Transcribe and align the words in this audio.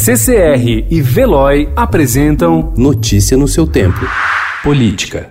CCR 0.00 0.86
e 0.88 1.02
Veloy 1.02 1.68
apresentam 1.74 2.72
Notícia 2.76 3.36
no 3.36 3.48
seu 3.48 3.66
tempo. 3.66 3.98
Política. 4.62 5.28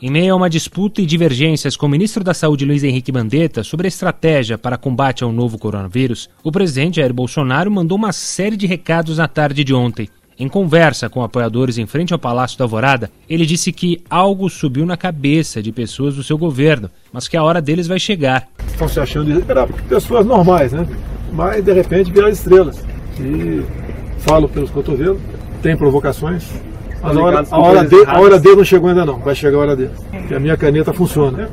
Em 0.00 0.10
meio 0.10 0.32
a 0.32 0.36
uma 0.36 0.48
disputa 0.48 1.02
e 1.02 1.06
divergências 1.06 1.76
com 1.76 1.84
o 1.84 1.88
ministro 1.90 2.24
da 2.24 2.32
Saúde 2.32 2.64
Luiz 2.64 2.82
Henrique 2.82 3.12
Mandetta 3.12 3.62
sobre 3.62 3.86
a 3.86 3.88
estratégia 3.88 4.56
para 4.56 4.78
combate 4.78 5.22
ao 5.22 5.30
novo 5.30 5.58
coronavírus, 5.58 6.30
o 6.42 6.50
presidente 6.50 6.96
Jair 6.96 7.12
Bolsonaro 7.12 7.70
mandou 7.70 7.98
uma 7.98 8.14
série 8.14 8.56
de 8.56 8.66
recados 8.66 9.18
na 9.18 9.28
tarde 9.28 9.62
de 9.62 9.74
ontem. 9.74 10.08
Em 10.38 10.48
conversa 10.48 11.10
com 11.10 11.22
apoiadores 11.22 11.76
em 11.76 11.86
frente 11.86 12.14
ao 12.14 12.18
Palácio 12.18 12.56
da 12.56 12.64
Alvorada, 12.64 13.10
ele 13.28 13.44
disse 13.44 13.72
que 13.72 14.02
algo 14.08 14.48
subiu 14.48 14.86
na 14.86 14.96
cabeça 14.96 15.62
de 15.62 15.70
pessoas 15.70 16.16
do 16.16 16.24
seu 16.24 16.38
governo, 16.38 16.90
mas 17.12 17.28
que 17.28 17.36
a 17.36 17.44
hora 17.44 17.60
deles 17.60 17.86
vai 17.86 17.98
chegar. 17.98 18.48
Estão 18.82 18.88
se 18.88 19.00
achando 19.00 19.44
eram 19.48 19.68
pessoas 19.88 20.26
normais, 20.26 20.72
né? 20.72 20.86
Mas 21.32 21.64
de 21.64 21.72
repente 21.72 22.10
viraram 22.10 22.32
estrelas. 22.32 22.84
E 23.20 23.62
falo 24.18 24.48
pelos 24.48 24.70
cotovelos, 24.70 25.20
tem 25.62 25.76
provocações, 25.76 26.50
mas 27.00 27.16
a 27.16 27.20
hora, 27.20 27.44
a, 27.48 27.58
hora 27.58 27.84
de, 27.84 28.04
a 28.04 28.20
hora 28.20 28.38
dele 28.38 28.56
não 28.56 28.64
chegou 28.64 28.88
ainda 28.88 29.04
não, 29.04 29.18
vai 29.18 29.34
chegar 29.34 29.58
a 29.58 29.60
hora 29.60 29.76
dele. 29.76 29.90
Porque 30.10 30.34
a 30.34 30.40
minha 30.40 30.56
caneta 30.56 30.92
funciona. 30.92 31.48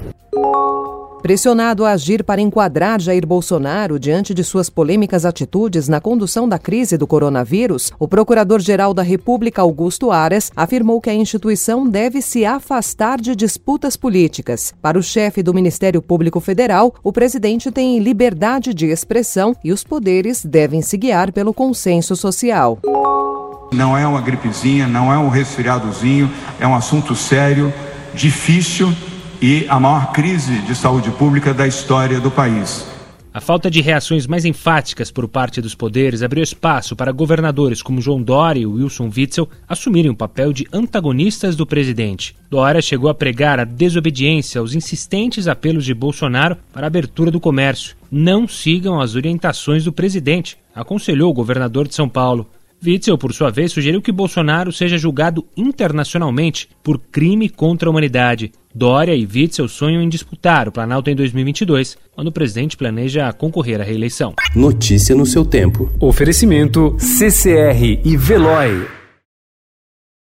Pressionado 1.21 1.85
a 1.85 1.91
agir 1.91 2.23
para 2.23 2.39
enquadrar 2.39 3.01
Jair 3.01 3.27
Bolsonaro 3.27 3.99
diante 3.99 4.33
de 4.33 4.41
suas 4.41 4.69
polêmicas 4.69 5.25
atitudes 5.25 5.89
na 5.89 5.99
condução 5.99 6.47
da 6.47 6.57
crise 6.57 6.97
do 6.97 7.05
coronavírus, 7.05 7.91
o 7.99 8.07
Procurador-Geral 8.07 8.93
da 8.93 9.03
República, 9.03 9.61
Augusto 9.61 10.11
Aras, 10.11 10.49
afirmou 10.55 11.01
que 11.01 11.09
a 11.09 11.13
instituição 11.13 11.87
deve 11.87 12.21
se 12.21 12.45
afastar 12.45 13.19
de 13.19 13.35
disputas 13.35 13.97
políticas. 13.97 14.73
Para 14.81 14.97
o 14.97 15.03
chefe 15.03 15.43
do 15.43 15.53
Ministério 15.53 16.01
Público 16.01 16.39
Federal, 16.39 16.95
o 17.03 17.11
presidente 17.11 17.69
tem 17.69 17.99
liberdade 17.99 18.73
de 18.73 18.85
expressão 18.85 19.53
e 19.61 19.73
os 19.73 19.83
poderes 19.83 20.45
devem 20.45 20.81
se 20.81 20.95
guiar 20.97 21.33
pelo 21.33 21.53
consenso 21.53 22.16
social. 22.16 22.79
Não 23.73 23.95
é 23.95 24.07
uma 24.07 24.22
gripezinha, 24.22 24.88
não 24.88 25.11
é 25.13 25.17
um 25.17 25.27
resfriadozinho, 25.27 26.31
é 26.59 26.66
um 26.66 26.73
assunto 26.73 27.13
sério, 27.13 27.73
difícil 28.16 28.91
e 29.41 29.65
a 29.69 29.79
maior 29.79 30.11
crise 30.11 30.59
de 30.61 30.75
saúde 30.75 31.11
pública 31.11 31.53
da 31.53 31.67
história 31.67 32.19
do 32.19 32.29
país. 32.29 32.85
A 33.31 33.39
falta 33.39 33.69
de 33.69 33.79
reações 33.79 34.25
mais 34.25 34.43
enfáticas 34.43 35.11
por 35.11 35.27
parte 35.27 35.61
dos 35.61 35.75
poderes 35.75 36.23
abriu 36.23 36.43
espaço 36.43 36.95
para 36.95 37.11
governadores 37.11 37.81
como 37.81 38.01
João 38.01 38.21
Dória 38.21 38.61
e 38.61 38.65
Wilson 38.65 39.09
Witzel 39.15 39.47
assumirem 39.67 40.09
o 40.09 40.15
papel 40.15 40.51
de 40.51 40.67
antagonistas 40.73 41.55
do 41.55 41.65
presidente. 41.65 42.35
Dória 42.49 42.81
chegou 42.81 43.07
a 43.07 43.13
pregar 43.13 43.59
a 43.59 43.63
desobediência 43.63 44.59
aos 44.59 44.73
insistentes 44.73 45.47
apelos 45.47 45.85
de 45.85 45.93
Bolsonaro 45.93 46.57
para 46.73 46.87
a 46.87 46.89
abertura 46.89 47.29
do 47.29 47.39
comércio. 47.39 47.95
Não 48.11 48.47
sigam 48.47 48.99
as 48.99 49.13
orientações 49.13 49.85
do 49.85 49.93
presidente, 49.93 50.57
aconselhou 50.73 51.29
o 51.29 51.35
governador 51.35 51.87
de 51.87 51.93
São 51.93 52.09
Paulo. 52.09 52.49
Witzel, 52.83 53.17
por 53.17 53.33
sua 53.33 53.51
vez, 53.51 53.71
sugeriu 53.71 54.01
que 54.01 54.11
Bolsonaro 54.11 54.71
seja 54.71 54.97
julgado 54.97 55.45
internacionalmente 55.55 56.67
por 56.81 56.97
crime 56.97 57.47
contra 57.47 57.87
a 57.87 57.91
humanidade. 57.91 58.51
Dória 58.73 59.16
e 59.16 59.25
Witzel 59.25 59.67
sonham 59.67 60.02
em 60.02 60.09
disputar 60.09 60.67
o 60.67 60.72
Planalto 60.72 61.09
em 61.09 61.16
2022, 61.16 61.98
quando 62.12 62.28
o 62.28 62.31
presidente 62.31 62.78
planeja 62.78 63.34
concorrer 63.34 63.81
à 63.81 63.84
reeleição. 63.84 64.34
Notícia 64.56 65.16
no 65.16 65.25
seu 65.25 65.44
tempo. 65.44 65.92
Oferecimento 66.00 66.95
CCR 67.00 68.00
e 68.06 68.16
Veloy. 68.16 68.98